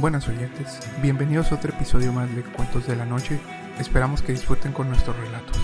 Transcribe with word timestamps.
Buenas 0.00 0.28
oyentes, 0.28 0.80
bienvenidos 1.02 1.52
a 1.52 1.56
otro 1.56 1.74
episodio 1.74 2.10
más 2.10 2.34
de 2.34 2.42
Cuentos 2.42 2.86
de 2.86 2.96
la 2.96 3.04
Noche. 3.04 3.38
Esperamos 3.78 4.22
que 4.22 4.32
disfruten 4.32 4.72
con 4.72 4.88
nuestros 4.88 5.14
relatos. 5.14 5.58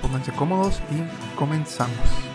Pónganse 0.00 0.32
cómodos 0.32 0.80
y 0.90 1.36
comenzamos. 1.36 2.31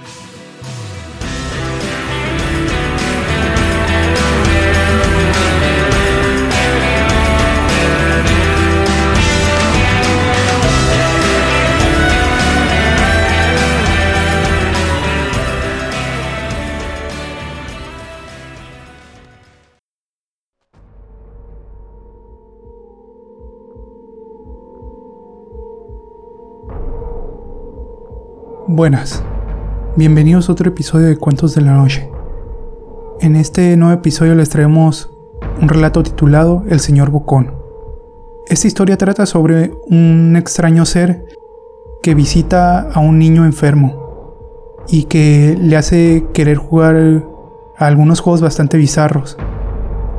Buenas, 28.70 29.24
bienvenidos 29.96 30.50
a 30.50 30.52
otro 30.52 30.68
episodio 30.68 31.08
de 31.08 31.16
Cuentos 31.16 31.56
de 31.56 31.62
la 31.62 31.72
Noche. 31.72 32.10
En 33.22 33.38
este 33.38 33.78
nuevo 33.78 33.94
episodio 33.94 34.36
les 34.36 34.50
traemos 34.50 35.10
un 35.62 35.70
relato 35.70 36.04
titulado 36.04 36.66
El 36.68 36.82
Señor 36.82 37.10
Bocón. 37.10 37.56
Esta 38.46 38.68
historia 38.68 38.98
trata 38.98 39.26
sobre 39.26 39.72
un 39.90 40.36
extraño 40.36 40.84
ser 40.84 41.24
que 42.04 42.14
visita 42.14 42.82
a 42.92 43.00
un 43.00 43.20
niño 43.20 43.46
enfermo 43.46 44.36
y 44.90 45.04
que 45.04 45.58
le 45.58 45.78
hace 45.78 46.26
querer 46.34 46.58
jugar 46.58 47.24
a 47.78 47.86
algunos 47.86 48.20
juegos 48.20 48.42
bastante 48.42 48.76
bizarros. 48.76 49.38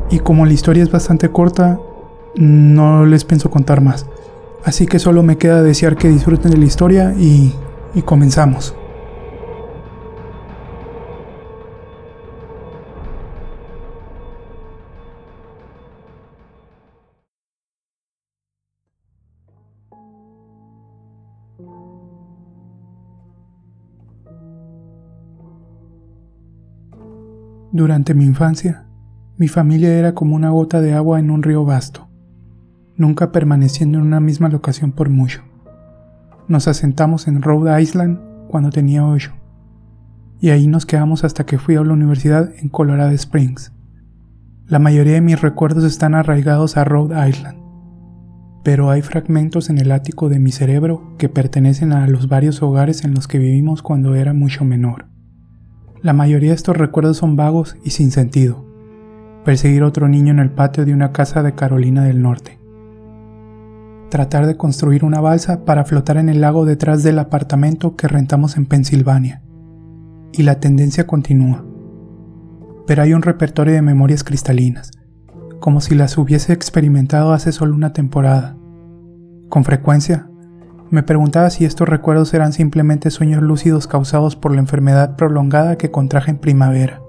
Y 0.08 0.20
como 0.20 0.46
la 0.46 0.54
historia 0.54 0.82
es 0.82 0.90
bastante 0.90 1.28
corta, 1.28 1.80
no 2.34 3.04
les 3.04 3.26
pienso 3.26 3.50
contar 3.50 3.82
más. 3.82 4.06
Así 4.64 4.86
que 4.86 4.98
solo 4.98 5.22
me 5.22 5.36
queda 5.36 5.62
desear 5.62 5.96
que 5.98 6.08
disfruten 6.08 6.50
de 6.50 6.56
la 6.56 6.64
historia 6.64 7.12
y 7.12 7.54
y 7.94 8.02
comenzamos. 8.02 8.74
Durante 27.70 28.14
mi 28.14 28.24
infancia, 28.24 28.86
mi 29.36 29.46
familia 29.46 29.96
era 29.96 30.14
como 30.14 30.34
una 30.34 30.50
gota 30.50 30.80
de 30.80 30.94
agua 30.94 31.20
en 31.20 31.30
un 31.30 31.44
río 31.44 31.64
vasto, 31.64 32.08
nunca 32.96 33.30
permaneciendo 33.30 33.98
en 33.98 34.04
una 34.04 34.20
misma 34.20 34.48
locación 34.48 34.90
por 34.90 35.10
mucho. 35.10 35.47
Nos 36.48 36.66
asentamos 36.66 37.28
en 37.28 37.42
Rhode 37.42 37.82
Island 37.82 38.18
cuando 38.48 38.70
tenía 38.70 39.06
8 39.06 39.34
y 40.40 40.48
ahí 40.48 40.66
nos 40.66 40.86
quedamos 40.86 41.22
hasta 41.22 41.44
que 41.44 41.58
fui 41.58 41.76
a 41.76 41.82
la 41.82 41.92
universidad 41.92 42.50
en 42.56 42.70
Colorado 42.70 43.10
Springs. 43.10 43.72
La 44.66 44.78
mayoría 44.78 45.12
de 45.14 45.20
mis 45.20 45.42
recuerdos 45.42 45.84
están 45.84 46.14
arraigados 46.14 46.78
a 46.78 46.84
Rhode 46.84 47.28
Island, 47.28 47.58
pero 48.64 48.90
hay 48.90 49.02
fragmentos 49.02 49.68
en 49.68 49.76
el 49.76 49.92
ático 49.92 50.30
de 50.30 50.38
mi 50.38 50.50
cerebro 50.50 51.14
que 51.18 51.28
pertenecen 51.28 51.92
a 51.92 52.06
los 52.06 52.28
varios 52.28 52.62
hogares 52.62 53.04
en 53.04 53.12
los 53.12 53.28
que 53.28 53.38
vivimos 53.38 53.82
cuando 53.82 54.14
era 54.14 54.32
mucho 54.32 54.64
menor. 54.64 55.04
La 56.00 56.14
mayoría 56.14 56.50
de 56.50 56.56
estos 56.56 56.78
recuerdos 56.78 57.18
son 57.18 57.36
vagos 57.36 57.76
y 57.84 57.90
sin 57.90 58.10
sentido. 58.10 58.64
Perseguir 59.44 59.82
a 59.82 59.86
otro 59.86 60.08
niño 60.08 60.32
en 60.32 60.38
el 60.38 60.50
patio 60.50 60.86
de 60.86 60.94
una 60.94 61.12
casa 61.12 61.42
de 61.42 61.54
Carolina 61.54 62.04
del 62.04 62.22
Norte 62.22 62.57
tratar 64.10 64.46
de 64.46 64.56
construir 64.56 65.04
una 65.04 65.20
balsa 65.20 65.64
para 65.64 65.84
flotar 65.84 66.16
en 66.16 66.28
el 66.28 66.40
lago 66.40 66.64
detrás 66.64 67.02
del 67.02 67.18
apartamento 67.18 67.96
que 67.96 68.08
rentamos 68.08 68.56
en 68.56 68.66
Pensilvania. 68.66 69.42
Y 70.32 70.42
la 70.42 70.60
tendencia 70.60 71.06
continúa. 71.06 71.64
Pero 72.86 73.02
hay 73.02 73.12
un 73.12 73.22
repertorio 73.22 73.74
de 73.74 73.82
memorias 73.82 74.24
cristalinas, 74.24 74.90
como 75.60 75.80
si 75.80 75.94
las 75.94 76.16
hubiese 76.16 76.52
experimentado 76.52 77.32
hace 77.32 77.52
solo 77.52 77.74
una 77.74 77.92
temporada. 77.92 78.56
Con 79.48 79.64
frecuencia, 79.64 80.28
me 80.90 81.02
preguntaba 81.02 81.50
si 81.50 81.66
estos 81.66 81.88
recuerdos 81.88 82.32
eran 82.32 82.52
simplemente 82.52 83.10
sueños 83.10 83.42
lúcidos 83.42 83.86
causados 83.86 84.36
por 84.36 84.52
la 84.52 84.60
enfermedad 84.60 85.16
prolongada 85.16 85.76
que 85.76 85.90
contraje 85.90 86.30
en 86.30 86.38
primavera. 86.38 87.02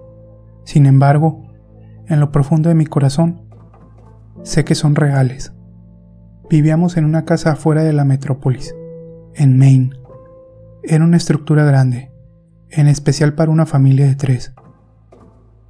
Sin 0.65 0.85
embargo, 0.85 1.47
en 2.07 2.19
lo 2.19 2.31
profundo 2.31 2.67
de 2.67 2.75
mi 2.75 2.85
corazón, 2.85 3.41
sé 4.43 4.65
que 4.65 4.75
son 4.75 4.95
reales. 4.95 5.53
Vivíamos 6.49 6.97
en 6.97 7.05
una 7.05 7.25
casa 7.25 7.51
afuera 7.51 7.83
de 7.83 7.93
la 7.93 8.05
metrópolis, 8.05 8.73
en 9.35 9.59
Maine. 9.59 9.91
Era 10.81 11.03
una 11.03 11.17
estructura 11.17 11.63
grande, 11.63 12.11
en 12.71 12.87
especial 12.87 13.35
para 13.35 13.51
una 13.51 13.67
familia 13.67 14.07
de 14.07 14.15
tres. 14.15 14.53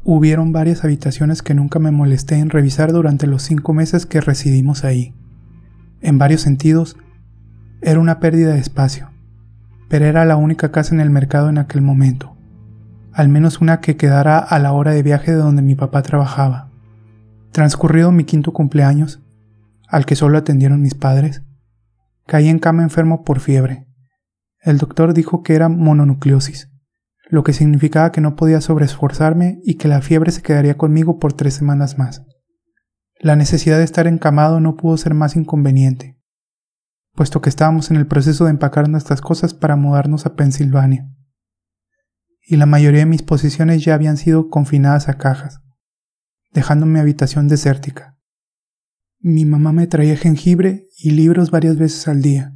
Hubieron 0.06 0.54
varias 0.54 0.86
habitaciones 0.86 1.42
que 1.42 1.54
nunca 1.54 1.80
me 1.80 1.92
molesté 1.92 2.36
en 2.36 2.50
revisar 2.50 2.94
durante 2.94 3.28
los 3.28 3.44
cinco 3.44 3.74
meses 3.74 4.06
que 4.06 4.22
residimos 4.22 4.86
ahí. 4.86 5.14
En 6.00 6.18
varios 6.18 6.42
sentidos, 6.42 6.96
era 7.82 8.00
una 8.00 8.22
pérdida 8.22 8.54
de 8.54 8.60
espacio, 8.60 9.10
pero 9.90 10.06
era 10.06 10.24
la 10.24 10.38
única 10.38 10.72
casa 10.72 10.96
en 10.96 11.02
el 11.02 11.10
mercado 11.10 11.50
en 11.50 11.58
aquel 11.58 11.82
momento, 11.82 12.38
al 13.12 13.28
menos 13.28 13.60
una 13.60 13.82
que 13.82 13.98
quedara 13.98 14.40
a 14.40 14.60
la 14.60 14.72
hora 14.72 14.92
de 14.92 15.04
viaje 15.04 15.32
de 15.32 15.40
donde 15.40 15.62
mi 15.62 15.76
papá 15.76 16.04
trabajaba. 16.04 16.70
Transcurrido 17.52 18.14
mi 18.14 18.24
quinto 18.24 18.54
cumpleaños, 18.54 19.22
al 19.90 20.06
que 20.06 20.16
solo 20.16 20.38
atendieron 20.38 20.82
mis 20.82 20.96
padres, 20.96 21.42
caí 22.26 22.48
en 22.48 22.60
cama 22.60 22.84
enfermo 22.84 23.24
por 23.24 23.40
fiebre. 23.40 23.88
El 24.62 24.78
doctor 24.78 25.14
dijo 25.14 25.42
que 25.42 25.56
era 25.56 25.68
mononucleosis, 25.68 26.70
lo 27.30 27.44
que 27.44 27.54
significaba 27.54 28.12
que 28.12 28.22
no 28.22 28.36
podía 28.36 28.62
sobreesforzarme 28.62 29.60
y 29.64 29.76
que 29.76 29.88
la 29.88 30.02
fiebre 30.02 30.32
se 30.32 30.42
quedaría 30.42 30.78
conmigo 30.78 31.18
por 31.18 31.34
tres 31.34 31.56
semanas 31.56 31.98
más. 31.98 32.24
La 33.20 33.36
necesidad 33.36 33.78
de 33.80 33.84
estar 33.84 34.08
encamado 34.08 34.60
no 34.60 34.76
pudo 34.76 34.96
ser 34.98 35.14
más 35.14 35.36
inconveniente, 35.36 36.18
puesto 37.16 37.42
que 37.42 37.50
estábamos 37.50 37.90
en 37.90 37.98
el 37.98 38.08
proceso 38.08 38.46
de 38.46 38.52
empacar 38.52 38.88
nuestras 38.90 39.22
cosas 39.22 39.54
para 39.54 39.76
mudarnos 39.76 40.26
a 40.26 40.36
Pensilvania, 40.36 41.10
y 42.42 42.58
la 42.58 42.66
mayoría 42.66 43.02
de 43.02 43.06
mis 43.06 43.24
posesiones 43.24 43.84
ya 43.84 43.96
habían 43.96 44.18
sido 44.18 44.50
confinadas 44.50 45.10
a 45.10 45.16
cajas, 45.16 45.62
dejando 46.52 46.86
mi 46.86 47.00
habitación 47.00 47.48
desértica. 47.48 48.19
Mi 49.22 49.44
mamá 49.44 49.74
me 49.74 49.86
traía 49.86 50.16
jengibre 50.16 50.88
y 50.98 51.12
libros 51.12 51.52
varias 51.52 51.78
veces 51.78 52.08
al 52.08 52.22
día. 52.22 52.54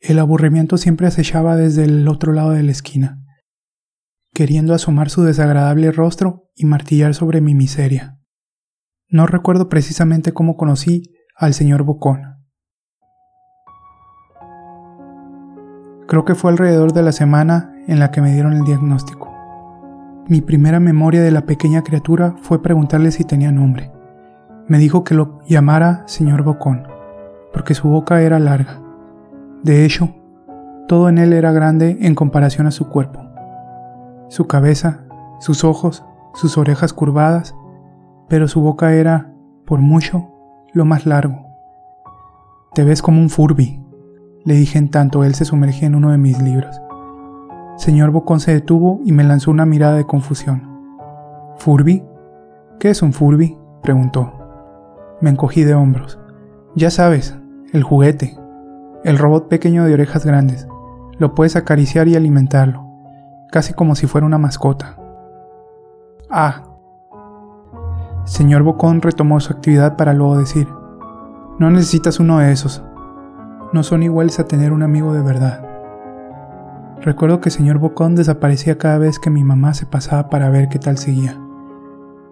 El 0.00 0.18
aburrimiento 0.18 0.76
siempre 0.76 1.06
acechaba 1.06 1.54
desde 1.54 1.84
el 1.84 2.08
otro 2.08 2.32
lado 2.32 2.50
de 2.50 2.64
la 2.64 2.72
esquina, 2.72 3.22
queriendo 4.34 4.74
asomar 4.74 5.10
su 5.10 5.22
desagradable 5.22 5.92
rostro 5.92 6.50
y 6.56 6.64
martillar 6.66 7.14
sobre 7.14 7.40
mi 7.40 7.54
miseria. 7.54 8.18
No 9.08 9.28
recuerdo 9.28 9.68
precisamente 9.68 10.32
cómo 10.32 10.56
conocí 10.56 11.14
al 11.36 11.54
señor 11.54 11.84
Bocón. 11.84 12.22
Creo 16.08 16.24
que 16.24 16.34
fue 16.34 16.50
alrededor 16.50 16.94
de 16.94 17.02
la 17.02 17.12
semana 17.12 17.76
en 17.86 18.00
la 18.00 18.10
que 18.10 18.20
me 18.20 18.32
dieron 18.32 18.54
el 18.54 18.64
diagnóstico. 18.64 19.32
Mi 20.28 20.40
primera 20.40 20.80
memoria 20.80 21.22
de 21.22 21.30
la 21.30 21.46
pequeña 21.46 21.84
criatura 21.84 22.34
fue 22.42 22.60
preguntarle 22.60 23.12
si 23.12 23.22
tenía 23.22 23.52
nombre 23.52 23.92
me 24.68 24.78
dijo 24.78 25.04
que 25.04 25.14
lo 25.14 25.40
llamara 25.46 26.04
señor 26.06 26.42
Bocón, 26.42 26.86
porque 27.52 27.74
su 27.74 27.88
boca 27.88 28.22
era 28.22 28.38
larga. 28.38 28.80
De 29.62 29.84
hecho, 29.84 30.14
todo 30.88 31.08
en 31.08 31.18
él 31.18 31.32
era 31.32 31.52
grande 31.52 31.98
en 32.00 32.14
comparación 32.14 32.66
a 32.66 32.70
su 32.70 32.88
cuerpo. 32.88 33.20
Su 34.28 34.46
cabeza, 34.46 35.04
sus 35.40 35.64
ojos, 35.64 36.04
sus 36.34 36.58
orejas 36.58 36.92
curvadas, 36.92 37.54
pero 38.28 38.48
su 38.48 38.60
boca 38.60 38.94
era, 38.94 39.32
por 39.66 39.80
mucho, 39.80 40.28
lo 40.72 40.84
más 40.84 41.06
largo. 41.06 41.46
Te 42.74 42.84
ves 42.84 43.02
como 43.02 43.20
un 43.20 43.28
Furby, 43.28 43.82
le 44.44 44.54
dije 44.54 44.78
en 44.78 44.90
tanto 44.90 45.24
él 45.24 45.34
se 45.34 45.44
sumergía 45.44 45.86
en 45.86 45.94
uno 45.94 46.10
de 46.10 46.18
mis 46.18 46.40
libros. 46.42 46.80
Señor 47.76 48.10
Bocón 48.10 48.40
se 48.40 48.52
detuvo 48.52 49.00
y 49.04 49.12
me 49.12 49.24
lanzó 49.24 49.50
una 49.50 49.66
mirada 49.66 49.96
de 49.96 50.06
confusión. 50.06 50.68
¿Furby? 51.56 52.02
¿Qué 52.78 52.90
es 52.90 53.02
un 53.02 53.12
Furby? 53.12 53.56
preguntó. 53.82 54.41
Me 55.22 55.30
encogí 55.30 55.62
de 55.62 55.74
hombros. 55.74 56.18
Ya 56.74 56.90
sabes, 56.90 57.34
el 57.72 57.84
juguete, 57.84 58.36
el 59.04 59.18
robot 59.18 59.48
pequeño 59.48 59.84
de 59.84 59.94
orejas 59.94 60.26
grandes. 60.26 60.66
Lo 61.18 61.34
puedes 61.34 61.54
acariciar 61.54 62.08
y 62.08 62.16
alimentarlo, 62.16 62.84
casi 63.50 63.72
como 63.72 63.94
si 63.94 64.08
fuera 64.08 64.26
una 64.26 64.38
mascota. 64.38 64.96
Ah. 66.28 66.64
Señor 68.24 68.64
Bocón 68.64 69.00
retomó 69.00 69.38
su 69.38 69.52
actividad 69.52 69.96
para 69.96 70.12
luego 70.12 70.38
decir, 70.38 70.66
no 71.58 71.70
necesitas 71.70 72.18
uno 72.18 72.40
de 72.40 72.50
esos. 72.50 72.82
No 73.72 73.84
son 73.84 74.02
iguales 74.02 74.40
a 74.40 74.48
tener 74.48 74.72
un 74.72 74.82
amigo 74.82 75.14
de 75.14 75.22
verdad. 75.22 75.64
Recuerdo 77.00 77.40
que 77.40 77.50
señor 77.50 77.78
Bocón 77.78 78.16
desaparecía 78.16 78.76
cada 78.76 78.98
vez 78.98 79.20
que 79.20 79.30
mi 79.30 79.44
mamá 79.44 79.74
se 79.74 79.86
pasaba 79.86 80.30
para 80.30 80.50
ver 80.50 80.68
qué 80.68 80.80
tal 80.80 80.98
seguía. 80.98 81.38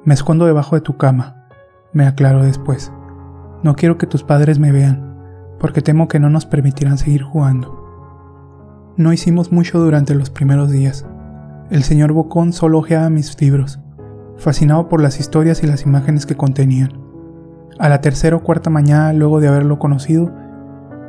Me 0.05 0.15
escondo 0.15 0.47
debajo 0.47 0.75
de 0.75 0.81
tu 0.81 0.97
cama, 0.97 1.40
me 1.93 2.07
aclaró 2.07 2.43
después. 2.43 2.93
No 3.63 3.75
quiero 3.75 3.99
que 3.99 4.07
tus 4.07 4.23
padres 4.23 4.59
me 4.59 4.73
vean, 4.73 5.17
porque 5.59 5.83
temo 5.83 6.09
que 6.09 6.21
no 6.21 6.31
nos 6.31 6.47
permitirán 6.47 6.99
seguir 6.99 7.23
jugando. 7.23 7.81
No 8.97 9.13
hicimos 9.13 9.53
mucho 9.53 9.79
durante 9.79 10.15
los 10.15 10.31
primeros 10.31 10.71
días. 10.71 11.07
El 11.71 11.83
señor 11.85 12.13
Bocón 12.13 12.53
solo 12.53 12.79
ojeaba 12.79 13.11
mis 13.11 13.41
libros, 13.41 13.81
fascinado 14.37 14.89
por 14.89 15.01
las 15.01 15.21
historias 15.21 15.63
y 15.63 15.67
las 15.67 15.85
imágenes 15.85 16.27
que 16.27 16.37
contenían. 16.37 17.01
A 17.79 17.89
la 17.89 18.01
tercera 18.01 18.37
o 18.37 18.43
cuarta 18.43 18.71
mañana, 18.71 19.13
luego 19.13 19.41
de 19.41 19.49
haberlo 19.49 19.79
conocido, 19.79 20.33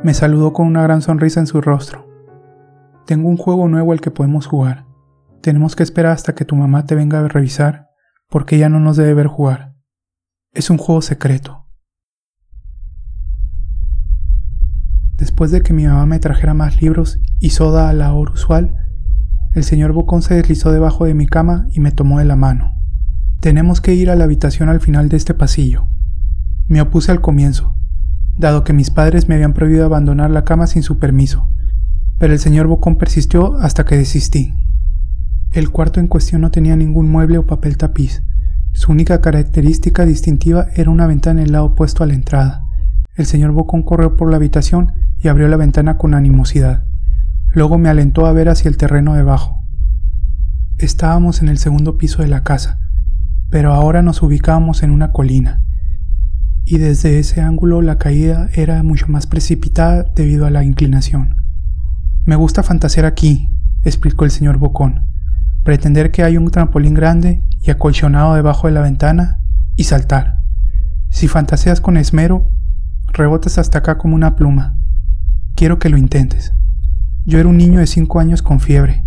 me 0.03 0.13
saludó 0.13 0.53
con 0.53 0.67
una 0.67 0.83
gran 0.83 1.01
sonrisa 1.01 1.39
en 1.39 1.47
su 1.47 1.61
rostro. 1.61 2.07
Tengo 3.05 3.29
un 3.29 3.37
juego 3.37 3.67
nuevo 3.67 3.91
al 3.91 4.01
que 4.01 4.11
podemos 4.11 4.47
jugar. 4.47 4.85
Tenemos 5.41 5.75
que 5.75 5.83
esperar 5.83 6.11
hasta 6.11 6.33
que 6.33 6.45
tu 6.45 6.55
mamá 6.55 6.85
te 6.85 6.95
venga 6.95 7.19
a 7.19 7.27
revisar, 7.27 7.89
porque 8.29 8.55
ella 8.55 8.69
no 8.69 8.79
nos 8.79 8.97
debe 8.97 9.13
ver 9.13 9.27
jugar. 9.27 9.70
Es 10.53 10.69
un 10.69 10.77
juego 10.77 11.01
secreto. 11.01 11.65
Después 15.15 15.49
de 15.51 15.61
que 15.61 15.71
mi 15.71 15.85
mamá 15.85 16.05
me 16.05 16.19
trajera 16.19 16.53
más 16.53 16.81
libros 16.81 17.21
y 17.39 17.51
soda 17.51 17.87
a 17.87 17.93
la 17.93 18.11
hora 18.11 18.33
usual, 18.33 18.75
el 19.53 19.63
señor 19.63 19.93
Bocón 19.93 20.21
se 20.21 20.35
deslizó 20.35 20.73
debajo 20.73 21.05
de 21.05 21.13
mi 21.13 21.25
cama 21.25 21.67
y 21.71 21.79
me 21.79 21.93
tomó 21.93 22.19
de 22.19 22.25
la 22.25 22.35
mano. 22.35 22.73
Tenemos 23.39 23.79
que 23.79 23.93
ir 23.93 24.09
a 24.09 24.15
la 24.17 24.25
habitación 24.25 24.67
al 24.67 24.81
final 24.81 25.07
de 25.07 25.15
este 25.15 25.33
pasillo. 25.33 25.85
Me 26.67 26.81
opuse 26.81 27.13
al 27.13 27.21
comienzo, 27.21 27.77
dado 28.37 28.65
que 28.65 28.73
mis 28.73 28.89
padres 28.89 29.29
me 29.29 29.35
habían 29.35 29.53
prohibido 29.53 29.85
abandonar 29.85 30.31
la 30.31 30.43
cama 30.43 30.67
sin 30.67 30.83
su 30.83 30.99
permiso, 30.99 31.47
pero 32.19 32.33
el 32.33 32.39
señor 32.39 32.67
Bocón 32.67 32.97
persistió 32.97 33.55
hasta 33.55 33.85
que 33.85 33.95
desistí. 33.95 34.53
El 35.51 35.69
cuarto 35.69 36.01
en 36.01 36.07
cuestión 36.07 36.41
no 36.41 36.51
tenía 36.51 36.75
ningún 36.75 37.09
mueble 37.09 37.37
o 37.37 37.45
papel 37.45 37.77
tapiz. 37.77 38.21
Su 38.81 38.91
única 38.91 39.21
característica 39.21 40.07
distintiva 40.07 40.65
era 40.73 40.89
una 40.89 41.05
ventana 41.05 41.41
en 41.41 41.45
el 41.45 41.51
lado 41.51 41.65
opuesto 41.65 42.03
a 42.03 42.07
la 42.07 42.15
entrada. 42.15 42.65
El 43.13 43.27
señor 43.27 43.51
Bocón 43.51 43.83
corrió 43.83 44.17
por 44.17 44.31
la 44.31 44.37
habitación 44.37 44.91
y 45.21 45.27
abrió 45.27 45.47
la 45.49 45.55
ventana 45.55 45.99
con 45.99 46.15
animosidad. 46.15 46.85
Luego 47.53 47.77
me 47.77 47.89
alentó 47.89 48.25
a 48.25 48.31
ver 48.31 48.49
hacia 48.49 48.69
el 48.69 48.77
terreno 48.77 49.13
debajo. 49.13 49.55
Estábamos 50.79 51.43
en 51.43 51.49
el 51.49 51.59
segundo 51.59 51.95
piso 51.95 52.23
de 52.23 52.27
la 52.27 52.41
casa, 52.41 52.79
pero 53.51 53.71
ahora 53.71 54.01
nos 54.01 54.23
ubicábamos 54.23 54.81
en 54.81 54.89
una 54.89 55.11
colina, 55.11 55.61
y 56.65 56.79
desde 56.79 57.19
ese 57.19 57.39
ángulo 57.39 57.83
la 57.83 57.99
caída 57.99 58.49
era 58.55 58.81
mucho 58.81 59.05
más 59.09 59.27
precipitada 59.27 60.07
debido 60.15 60.47
a 60.47 60.49
la 60.49 60.63
inclinación. 60.63 61.35
Me 62.25 62.35
gusta 62.35 62.63
fantasear 62.63 63.05
aquí, 63.05 63.47
explicó 63.83 64.25
el 64.25 64.31
señor 64.31 64.57
Bocón. 64.57 65.01
Pretender 65.63 66.09
que 66.09 66.23
hay 66.23 66.35
un 66.35 66.49
trampolín 66.49 66.95
grande 66.95 67.43
y 67.61 67.71
acolchonado 67.71 68.35
debajo 68.35 68.67
de 68.67 68.73
la 68.73 68.81
ventana 68.81 69.39
y 69.75 69.83
saltar. 69.85 70.37
Si 71.09 71.27
fantaseas 71.27 71.81
con 71.81 71.97
esmero, 71.97 72.47
rebotas 73.13 73.57
hasta 73.57 73.79
acá 73.79 73.97
como 73.97 74.15
una 74.15 74.35
pluma. 74.35 74.77
Quiero 75.55 75.79
que 75.79 75.89
lo 75.89 75.97
intentes. 75.97 76.53
Yo 77.25 77.39
era 77.39 77.49
un 77.49 77.57
niño 77.57 77.79
de 77.79 77.87
cinco 77.87 78.19
años 78.19 78.41
con 78.41 78.59
fiebre, 78.59 79.03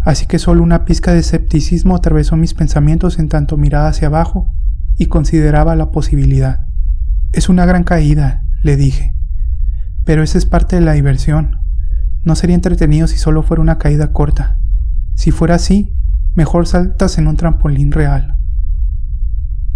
así 0.00 0.26
que 0.26 0.38
solo 0.38 0.62
una 0.62 0.84
pizca 0.84 1.12
de 1.12 1.20
escepticismo 1.20 1.94
atravesó 1.94 2.36
mis 2.36 2.54
pensamientos 2.54 3.18
en 3.18 3.28
tanto 3.28 3.56
miraba 3.56 3.88
hacia 3.88 4.08
abajo 4.08 4.52
y 4.96 5.06
consideraba 5.06 5.76
la 5.76 5.90
posibilidad. 5.90 6.66
Es 7.32 7.48
una 7.48 7.64
gran 7.66 7.84
caída, 7.84 8.44
le 8.62 8.76
dije. 8.76 9.14
Pero 10.04 10.22
esa 10.22 10.38
es 10.38 10.46
parte 10.46 10.76
de 10.76 10.82
la 10.82 10.92
diversión. 10.92 11.60
No 12.24 12.34
sería 12.34 12.56
entretenido 12.56 13.06
si 13.06 13.18
solo 13.18 13.42
fuera 13.42 13.62
una 13.62 13.78
caída 13.78 14.12
corta. 14.12 14.58
Si 15.14 15.30
fuera 15.30 15.54
así, 15.56 15.94
mejor 16.34 16.66
saltas 16.66 17.18
en 17.18 17.26
un 17.26 17.36
trampolín 17.36 17.92
real. 17.92 18.38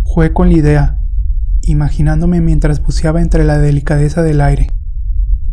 Jugué 0.03 0.33
con 0.33 0.51
la 0.51 0.57
idea, 0.57 1.01
imaginándome 1.63 2.41
mientras 2.41 2.81
buceaba 2.83 3.21
entre 3.21 3.45
la 3.45 3.59
delicadeza 3.59 4.23
del 4.23 4.41
aire 4.41 4.69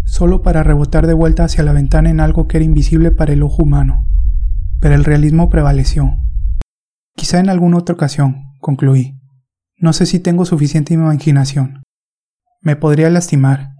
solo 0.06 0.42
para 0.42 0.64
rebotar 0.64 1.08
de 1.08 1.14
vuelta 1.14 1.46
hacia 1.46 1.64
la 1.64 1.74
ventana 1.74 2.10
en 2.10 2.20
algo 2.20 2.48
que 2.48 2.58
era 2.58 2.66
invisible 2.66 3.12
para 3.12 3.34
el 3.34 3.44
ojo 3.44 3.64
humano. 3.64 4.06
Pero 4.80 4.96
el 4.96 5.06
realismo 5.06 5.50
prevaleció. 5.50 6.12
Quizá 7.16 7.40
en 7.40 7.50
alguna 7.50 7.78
otra 7.78 7.96
ocasión, 7.96 8.54
concluí. 8.60 9.20
No 9.78 9.94
sé 9.94 10.06
si 10.06 10.20
tengo 10.20 10.46
suficiente 10.46 10.94
imaginación. 10.94 11.84
Me 12.62 12.76
podría 12.76 13.10
lastimar. 13.10 13.72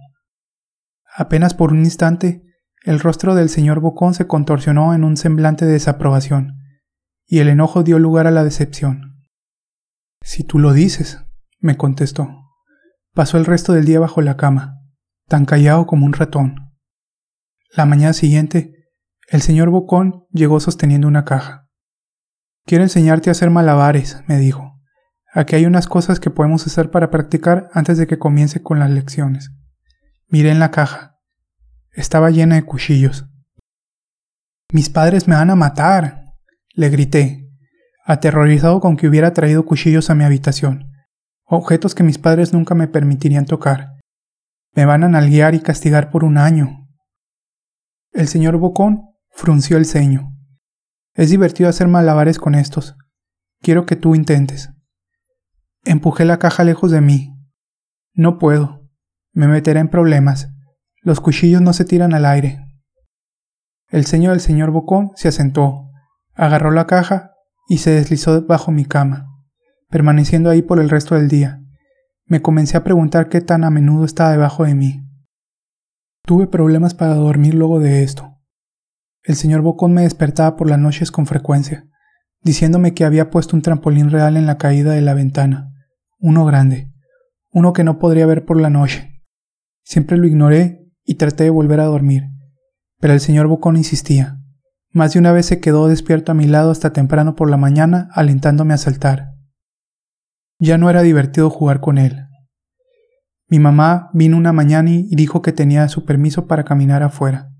Apenas 1.16 1.54
por 1.54 1.72
un 1.72 1.80
instante, 1.84 2.42
el 2.84 3.00
rostro 3.00 3.34
del 3.34 3.48
señor 3.48 3.80
Bocón 3.80 4.14
se 4.14 4.26
contorsionó 4.26 4.94
en 4.94 5.04
un 5.04 5.16
semblante 5.16 5.64
de 5.64 5.72
desaprobación, 5.72 6.58
y 7.26 7.38
el 7.40 7.48
enojo 7.48 7.82
dio 7.82 7.98
lugar 7.98 8.26
a 8.26 8.30
la 8.30 8.44
decepción. 8.44 9.26
Si 10.22 10.44
tú 10.44 10.58
lo 10.58 10.72
dices, 10.72 11.24
me 11.60 11.76
contestó. 11.76 12.28
Pasó 13.12 13.38
el 13.38 13.44
resto 13.44 13.72
del 13.72 13.84
día 13.84 14.00
bajo 14.00 14.20
la 14.20 14.36
cama, 14.36 14.80
tan 15.28 15.44
callado 15.44 15.86
como 15.86 16.06
un 16.06 16.12
ratón. 16.12 16.74
La 17.70 17.86
mañana 17.86 18.12
siguiente, 18.12 18.90
el 19.28 19.42
señor 19.42 19.70
Bocón 19.70 20.26
llegó 20.30 20.60
sosteniendo 20.60 21.08
una 21.08 21.24
caja. 21.24 21.68
Quiero 22.66 22.84
enseñarte 22.84 23.30
a 23.30 23.32
hacer 23.32 23.50
malabares, 23.50 24.22
me 24.26 24.38
dijo. 24.38 24.80
Aquí 25.32 25.56
hay 25.56 25.66
unas 25.66 25.86
cosas 25.86 26.20
que 26.20 26.30
podemos 26.30 26.66
hacer 26.66 26.90
para 26.90 27.10
practicar 27.10 27.68
antes 27.72 27.98
de 27.98 28.06
que 28.06 28.18
comience 28.18 28.62
con 28.62 28.78
las 28.78 28.90
lecciones. 28.90 29.50
Miré 30.28 30.50
en 30.50 30.60
la 30.60 30.70
caja. 30.70 31.18
Estaba 31.92 32.30
llena 32.30 32.54
de 32.54 32.64
cuchillos. 32.64 33.26
Mis 34.72 34.90
padres 34.90 35.28
me 35.28 35.34
van 35.34 35.50
a 35.50 35.56
matar, 35.56 36.23
le 36.74 36.90
grité, 36.90 37.48
aterrorizado 38.04 38.80
con 38.80 38.96
que 38.96 39.08
hubiera 39.08 39.32
traído 39.32 39.64
cuchillos 39.64 40.10
a 40.10 40.14
mi 40.14 40.24
habitación, 40.24 40.90
objetos 41.44 41.94
que 41.94 42.02
mis 42.02 42.18
padres 42.18 42.52
nunca 42.52 42.74
me 42.74 42.88
permitirían 42.88 43.46
tocar. 43.46 43.92
Me 44.74 44.84
van 44.84 45.04
a 45.04 45.08
nalguear 45.08 45.54
y 45.54 45.60
castigar 45.60 46.10
por 46.10 46.24
un 46.24 46.36
año. 46.36 46.88
El 48.12 48.28
señor 48.28 48.56
Bocón 48.58 49.14
frunció 49.30 49.76
el 49.76 49.86
ceño. 49.86 50.32
Es 51.14 51.30
divertido 51.30 51.68
hacer 51.68 51.86
malabares 51.86 52.38
con 52.38 52.56
estos. 52.56 52.96
Quiero 53.60 53.86
que 53.86 53.94
tú 53.94 54.16
intentes. 54.16 54.70
Empujé 55.84 56.24
la 56.24 56.38
caja 56.38 56.64
lejos 56.64 56.90
de 56.90 57.00
mí. 57.00 57.30
No 58.12 58.38
puedo. 58.38 58.88
Me 59.32 59.46
meteré 59.46 59.78
en 59.78 59.88
problemas. 59.88 60.48
Los 61.02 61.20
cuchillos 61.20 61.62
no 61.62 61.72
se 61.72 61.84
tiran 61.84 62.14
al 62.14 62.24
aire. 62.24 62.64
El 63.90 64.06
ceño 64.06 64.30
del 64.30 64.40
señor 64.40 64.70
Bocón 64.70 65.12
se 65.14 65.28
asentó, 65.28 65.90
agarró 66.34 66.70
la 66.70 66.86
caja 66.86 67.32
y 67.68 67.78
se 67.78 67.90
deslizó 67.90 68.44
bajo 68.46 68.72
mi 68.72 68.84
cama, 68.84 69.28
permaneciendo 69.88 70.50
ahí 70.50 70.62
por 70.62 70.80
el 70.80 70.90
resto 70.90 71.14
del 71.14 71.28
día. 71.28 71.60
Me 72.26 72.42
comencé 72.42 72.76
a 72.76 72.84
preguntar 72.84 73.28
qué 73.28 73.40
tan 73.40 73.64
a 73.64 73.70
menudo 73.70 74.04
estaba 74.04 74.32
debajo 74.32 74.64
de 74.64 74.74
mí. 74.74 75.04
Tuve 76.22 76.46
problemas 76.46 76.94
para 76.94 77.14
dormir 77.14 77.54
luego 77.54 77.80
de 77.80 78.02
esto. 78.02 78.38
El 79.22 79.36
señor 79.36 79.62
Bocón 79.62 79.92
me 79.92 80.02
despertaba 80.02 80.56
por 80.56 80.68
las 80.68 80.78
noches 80.78 81.10
con 81.10 81.26
frecuencia, 81.26 81.86
diciéndome 82.42 82.94
que 82.94 83.04
había 83.04 83.30
puesto 83.30 83.56
un 83.56 83.62
trampolín 83.62 84.10
real 84.10 84.36
en 84.36 84.46
la 84.46 84.58
caída 84.58 84.92
de 84.92 85.00
la 85.00 85.14
ventana, 85.14 85.72
uno 86.18 86.44
grande, 86.44 86.92
uno 87.52 87.72
que 87.72 87.84
no 87.84 87.98
podría 87.98 88.26
ver 88.26 88.44
por 88.44 88.60
la 88.60 88.70
noche. 88.70 89.22
Siempre 89.82 90.16
lo 90.16 90.26
ignoré 90.26 90.90
y 91.04 91.14
traté 91.16 91.44
de 91.44 91.50
volver 91.50 91.80
a 91.80 91.84
dormir, 91.84 92.24
pero 93.00 93.12
el 93.12 93.20
señor 93.20 93.46
Bocón 93.46 93.76
insistía. 93.76 94.43
Más 94.94 95.12
de 95.12 95.18
una 95.18 95.32
vez 95.32 95.46
se 95.46 95.60
quedó 95.60 95.88
despierto 95.88 96.30
a 96.30 96.36
mi 96.36 96.46
lado 96.46 96.70
hasta 96.70 96.92
temprano 96.92 97.34
por 97.34 97.50
la 97.50 97.56
mañana, 97.56 98.08
alentándome 98.12 98.74
a 98.74 98.78
saltar. 98.78 99.34
Ya 100.60 100.78
no 100.78 100.88
era 100.88 101.02
divertido 101.02 101.50
jugar 101.50 101.80
con 101.80 101.98
él. 101.98 102.28
Mi 103.48 103.58
mamá 103.58 104.08
vino 104.14 104.36
una 104.36 104.52
mañana 104.52 104.90
y 104.90 105.16
dijo 105.16 105.42
que 105.42 105.50
tenía 105.50 105.88
su 105.88 106.04
permiso 106.04 106.46
para 106.46 106.62
caminar 106.62 107.02
afuera. 107.02 107.50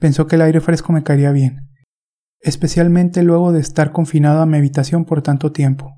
Pensó 0.00 0.26
que 0.26 0.34
el 0.34 0.42
aire 0.42 0.60
fresco 0.60 0.92
me 0.92 1.04
caería 1.04 1.30
bien, 1.30 1.70
especialmente 2.40 3.22
luego 3.22 3.52
de 3.52 3.60
estar 3.60 3.92
confinado 3.92 4.42
a 4.42 4.46
mi 4.46 4.58
habitación 4.58 5.04
por 5.04 5.22
tanto 5.22 5.52
tiempo. 5.52 5.92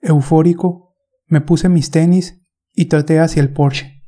Eufórico, 0.00 0.94
me 1.26 1.42
puse 1.42 1.68
mis 1.68 1.90
tenis 1.90 2.40
y 2.72 2.86
traté 2.86 3.20
hacia 3.20 3.42
el 3.42 3.52
porche, 3.52 4.02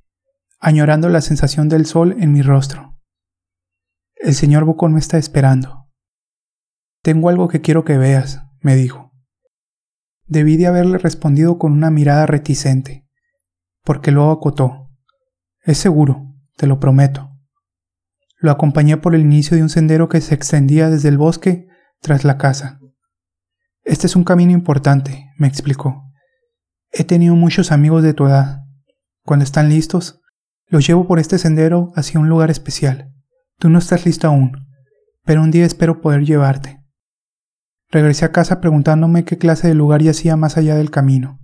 añorando 0.58 1.10
la 1.10 1.20
sensación 1.20 1.68
del 1.68 1.84
sol 1.84 2.16
en 2.18 2.32
mi 2.32 2.40
rostro. 2.40 2.98
El 4.16 4.34
señor 4.34 4.64
Bocón 4.64 4.94
me 4.94 4.98
está 4.98 5.18
esperando. 5.18 5.81
Tengo 7.02 7.28
algo 7.28 7.48
que 7.48 7.60
quiero 7.60 7.84
que 7.84 7.98
veas, 7.98 8.42
me 8.60 8.76
dijo. 8.76 9.12
Debí 10.26 10.56
de 10.56 10.68
haberle 10.68 10.98
respondido 10.98 11.58
con 11.58 11.72
una 11.72 11.90
mirada 11.90 12.26
reticente, 12.26 13.08
porque 13.82 14.12
luego 14.12 14.30
acotó. 14.30 14.88
Es 15.64 15.78
seguro, 15.78 16.32
te 16.56 16.68
lo 16.68 16.78
prometo. 16.78 17.28
Lo 18.38 18.52
acompañé 18.52 18.98
por 18.98 19.16
el 19.16 19.22
inicio 19.22 19.56
de 19.56 19.64
un 19.64 19.68
sendero 19.68 20.08
que 20.08 20.20
se 20.20 20.36
extendía 20.36 20.90
desde 20.90 21.08
el 21.08 21.18
bosque 21.18 21.66
tras 22.00 22.22
la 22.22 22.38
casa. 22.38 22.78
Este 23.82 24.06
es 24.06 24.14
un 24.14 24.22
camino 24.22 24.52
importante, 24.52 25.26
me 25.38 25.48
explicó. 25.48 26.04
He 26.92 27.02
tenido 27.02 27.34
muchos 27.34 27.72
amigos 27.72 28.04
de 28.04 28.14
tu 28.14 28.26
edad. 28.26 28.60
Cuando 29.24 29.42
están 29.42 29.68
listos, 29.68 30.20
los 30.68 30.86
llevo 30.86 31.08
por 31.08 31.18
este 31.18 31.38
sendero 31.38 31.90
hacia 31.96 32.20
un 32.20 32.28
lugar 32.28 32.52
especial. 32.52 33.08
Tú 33.58 33.70
no 33.70 33.80
estás 33.80 34.06
listo 34.06 34.28
aún, 34.28 34.52
pero 35.24 35.42
un 35.42 35.50
día 35.50 35.66
espero 35.66 36.00
poder 36.00 36.24
llevarte. 36.24 36.81
Regresé 37.92 38.24
a 38.24 38.32
casa 38.32 38.58
preguntándome 38.62 39.26
qué 39.26 39.36
clase 39.36 39.68
de 39.68 39.74
lugar 39.74 40.00
yacía 40.00 40.34
más 40.34 40.56
allá 40.56 40.74
del 40.76 40.90
camino. 40.90 41.38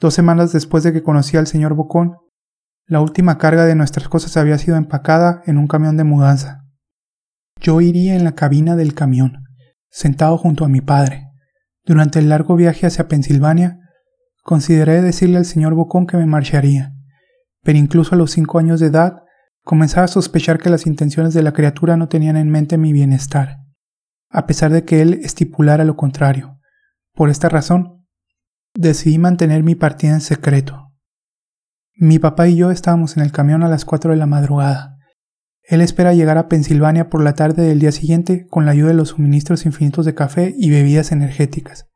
Dos 0.00 0.12
semanas 0.12 0.52
después 0.52 0.82
de 0.82 0.92
que 0.92 1.04
conocí 1.04 1.36
al 1.36 1.46
señor 1.46 1.74
Bocón, 1.74 2.16
La 2.90 3.00
última 3.00 3.36
carga 3.36 3.66
de 3.66 3.74
nuestras 3.74 4.08
cosas 4.08 4.36
había 4.38 4.56
sido 4.56 4.76
empacada 4.76 5.42
en 5.46 5.58
un 5.58 5.66
camión 5.66 5.98
de 5.98 6.04
mudanza. 6.04 6.64
Yo 7.60 7.82
iría 7.82 8.16
en 8.16 8.24
la 8.24 8.34
cabina 8.34 8.76
del 8.76 8.94
camión, 8.94 9.44
sentado 9.90 10.38
junto 10.38 10.64
a 10.64 10.68
mi 10.68 10.80
padre. 10.80 11.26
Durante 11.84 12.18
el 12.18 12.30
largo 12.30 12.56
viaje 12.56 12.86
hacia 12.86 13.06
Pensilvania, 13.06 13.78
consideré 14.42 15.02
decirle 15.02 15.36
al 15.36 15.44
señor 15.44 15.74
Bocón 15.74 16.06
que 16.06 16.16
me 16.16 16.24
marcharía, 16.24 16.94
pero 17.62 17.78
incluso 17.78 18.14
a 18.14 18.18
los 18.18 18.30
cinco 18.30 18.58
años 18.58 18.80
de 18.80 18.86
edad 18.86 19.22
comenzaba 19.62 20.06
a 20.06 20.08
sospechar 20.08 20.58
que 20.58 20.70
las 20.70 20.86
intenciones 20.86 21.34
de 21.34 21.42
la 21.42 21.52
criatura 21.52 21.98
no 21.98 22.08
tenían 22.08 22.38
en 22.38 22.48
mente 22.48 22.78
mi 22.78 22.94
bienestar, 22.94 23.57
a 24.30 24.46
pesar 24.46 24.72
de 24.72 24.84
que 24.84 25.00
él 25.00 25.20
estipulara 25.22 25.84
lo 25.84 25.96
contrario. 25.96 26.58
Por 27.14 27.30
esta 27.30 27.48
razón, 27.48 28.06
decidí 28.74 29.18
mantener 29.18 29.62
mi 29.62 29.74
partida 29.74 30.12
en 30.12 30.20
secreto. 30.20 30.92
Mi 31.94 32.18
papá 32.18 32.48
y 32.48 32.56
yo 32.56 32.70
estábamos 32.70 33.16
en 33.16 33.24
el 33.24 33.32
camión 33.32 33.62
a 33.62 33.68
las 33.68 33.84
cuatro 33.84 34.12
de 34.12 34.18
la 34.18 34.26
madrugada. 34.26 34.98
Él 35.62 35.80
espera 35.80 36.14
llegar 36.14 36.38
a 36.38 36.48
Pensilvania 36.48 37.10
por 37.10 37.22
la 37.22 37.34
tarde 37.34 37.64
del 37.64 37.80
día 37.80 37.92
siguiente 37.92 38.46
con 38.48 38.64
la 38.64 38.72
ayuda 38.72 38.88
de 38.88 38.94
los 38.94 39.10
suministros 39.10 39.66
infinitos 39.66 40.06
de 40.06 40.14
café 40.14 40.54
y 40.56 40.70
bebidas 40.70 41.12
energéticas. 41.12 41.88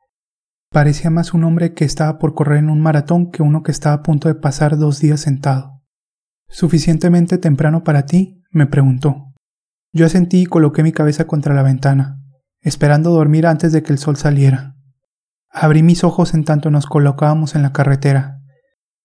Parecía 0.70 1.10
más 1.10 1.34
un 1.34 1.44
hombre 1.44 1.72
que 1.74 1.84
estaba 1.84 2.18
por 2.18 2.34
correr 2.34 2.58
en 2.58 2.70
un 2.70 2.80
maratón 2.80 3.30
que 3.30 3.42
uno 3.42 3.62
que 3.62 3.70
estaba 3.70 3.96
a 3.96 4.02
punto 4.02 4.28
de 4.28 4.34
pasar 4.34 4.76
dos 4.76 5.00
días 5.00 5.20
sentado. 5.20 5.82
¿Suficientemente 6.48 7.38
temprano 7.38 7.84
para 7.84 8.04
ti? 8.04 8.42
me 8.50 8.66
preguntó. 8.66 9.32
Yo 9.92 10.06
asentí 10.06 10.42
y 10.42 10.46
coloqué 10.46 10.82
mi 10.82 10.92
cabeza 10.92 11.26
contra 11.26 11.54
la 11.54 11.62
ventana, 11.62 12.21
esperando 12.62 13.10
dormir 13.10 13.46
antes 13.46 13.72
de 13.72 13.82
que 13.82 13.92
el 13.92 13.98
sol 13.98 14.16
saliera. 14.16 14.76
Abrí 15.50 15.82
mis 15.82 16.04
ojos 16.04 16.32
en 16.32 16.44
tanto 16.44 16.70
nos 16.70 16.86
colocábamos 16.86 17.54
en 17.54 17.62
la 17.62 17.72
carretera. 17.72 18.40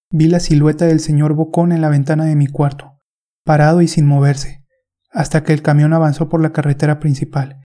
Vi 0.10 0.28
la 0.28 0.40
silueta 0.40 0.86
del 0.86 1.02
señor 1.02 1.34
Bocón 1.34 1.72
en 1.72 1.82
la 1.82 1.90
ventana 1.90 2.24
de 2.24 2.36
mi 2.36 2.48
cuarto, 2.48 3.02
parado 3.44 3.82
y 3.82 3.88
sin 3.88 4.06
moverse, 4.06 4.64
hasta 5.12 5.44
que 5.44 5.52
el 5.52 5.62
camión 5.62 5.92
avanzó 5.92 6.30
por 6.30 6.42
la 6.42 6.54
carretera 6.54 7.00
principal. 7.00 7.62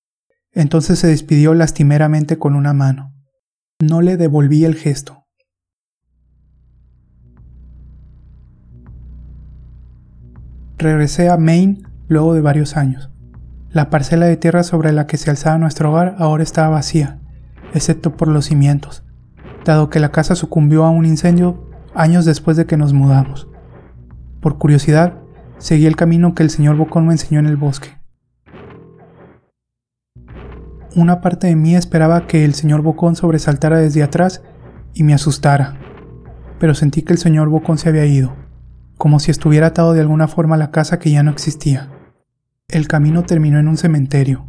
Entonces 0.51 0.99
se 0.99 1.07
despidió 1.07 1.55
lastimeramente 1.55 2.39
con 2.39 2.57
una 2.57 2.73
mano. 2.73 3.15
No 3.81 4.01
le 4.01 4.17
devolví 4.17 4.65
el 4.65 4.75
gesto. 4.75 5.25
Regresé 10.79 11.29
a 11.29 11.37
Maine 11.37 11.83
luego 12.09 12.35
de 12.35 12.41
varios 12.41 12.77
años. 12.77 13.12
La 13.73 13.89
parcela 13.89 14.27
de 14.27 14.37
tierra 14.37 14.65
sobre 14.65 14.93
la 14.93 15.07
que 15.07 15.17
se 15.17 15.31
alzaba 15.31 15.57
nuestro 15.57 15.91
hogar 15.91 16.17
ahora 16.19 16.43
estaba 16.43 16.69
vacía, 16.69 17.21
excepto 17.73 18.19
por 18.19 18.29
los 18.29 18.45
cimientos, 18.45 19.03
dado 19.65 19.89
que 19.89 19.99
la 19.99 20.11
casa 20.11 20.35
sucumbió 20.35 20.85
a 20.85 20.91
un 20.91 21.07
incendio 21.07 21.71
años 21.95 22.27
después 22.27 22.59
de 22.59 22.67
que 22.67 22.77
nos 22.77 22.93
mudamos. 22.93 23.49
Por 24.41 24.59
curiosidad, 24.59 25.15
seguí 25.57 25.87
el 25.87 25.97
camino 25.97 26.35
que 26.35 26.43
el 26.43 26.51
señor 26.51 26.77
Bocón 26.77 27.07
me 27.07 27.13
enseñó 27.15 27.41
en 27.41 27.47
el 27.47 27.57
bosque. 27.57 27.97
Una 30.95 31.23
parte 31.23 31.47
de 31.47 31.57
mí 31.57 31.75
esperaba 31.75 32.27
que 32.27 32.45
el 32.45 32.53
señor 32.53 32.83
Bocón 32.83 33.17
sobresaltara 33.17 33.79
desde 33.79 34.03
atrás 34.03 34.43
y 34.93 35.03
me 35.03 35.15
asustara, 35.15 35.79
pero 36.59 36.75
sentí 36.75 37.01
que 37.01 37.15
el 37.15 37.19
señor 37.19 37.49
Bocón 37.49 37.79
se 37.79 37.89
había 37.89 38.05
ido, 38.05 38.35
como 38.99 39.19
si 39.19 39.31
estuviera 39.31 39.69
atado 39.69 39.95
de 39.95 40.01
alguna 40.01 40.29
forma 40.29 40.57
a 40.57 40.59
la 40.59 40.71
casa 40.71 40.99
que 40.99 41.11
ya 41.11 41.23
no 41.23 41.31
existía. 41.31 41.89
El 42.73 42.89
camino 42.89 43.23
terminó 43.25 43.59
en 43.59 43.69
un 43.69 43.77
cementerio, 43.77 44.47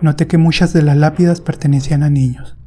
noté 0.00 0.26
que 0.26 0.36
muchas 0.36 0.72
de 0.72 0.82
las 0.82 0.96
lápidas 0.96 1.40
pertenecían 1.40 2.02
a 2.02 2.10
niños. 2.10 2.58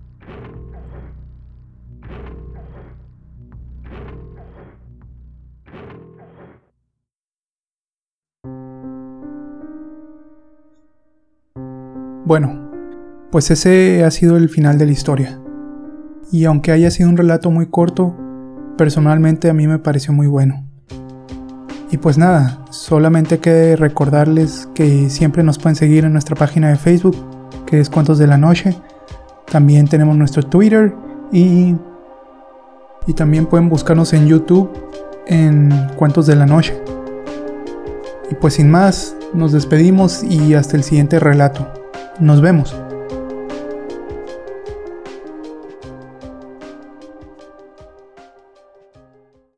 Bueno, 12.24 12.72
pues 13.32 13.52
ese 13.52 14.06
ha 14.06 14.12
sido 14.12 14.38
el 14.38 14.48
final 14.48 14.78
de 14.78 14.86
la 14.86 14.92
historia. 14.94 15.42
Y 16.32 16.46
aunque 16.46 16.72
haya 16.72 16.90
sido 16.90 17.10
un 17.10 17.18
relato 17.18 17.52
muy 17.52 17.66
corto, 17.66 18.16
personalmente 18.78 19.50
a 19.50 19.54
mí 19.54 19.68
me 19.68 19.80
pareció 19.80 20.14
muy 20.14 20.28
bueno. 20.28 20.67
Y 21.90 21.98
pues 21.98 22.18
nada, 22.18 22.60
solamente 22.70 23.40
que 23.40 23.76
recordarles 23.76 24.68
que 24.74 25.10
siempre 25.10 25.44
nos 25.44 25.58
pueden 25.58 25.76
seguir 25.76 26.04
en 26.04 26.12
nuestra 26.12 26.36
página 26.36 26.70
de 26.70 26.76
Facebook, 26.76 27.16
que 27.66 27.80
es 27.80 27.90
Cuentos 27.90 28.18
de 28.18 28.28
la 28.28 28.38
Noche. 28.38 28.76
También 29.50 29.88
tenemos 29.88 30.18
nuestro 30.18 30.44
Twitter 30.44 30.94
y, 31.32 31.76
y 33.06 33.14
también 33.14 33.46
pueden 33.46 33.70
buscarnos 33.70 34.12
en 34.14 34.28
YouTube 34.28 34.70
en 35.28 35.72
Cuentos 35.96 36.28
de 36.28 36.36
la 36.36 36.46
Noche. 36.46 36.78
Y 38.30 38.36
pues 38.36 38.56
sin 38.56 38.70
más, 38.70 39.16
nos 39.34 39.54
despedimos 39.54 40.24
y 40.24 40.56
hasta 40.56 40.76
el 40.76 40.84
siguiente 40.84 41.20
relato. 41.20 41.68
Nos 42.20 42.42
vemos. 42.42 42.76